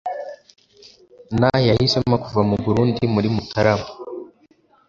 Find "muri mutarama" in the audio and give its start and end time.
3.13-3.87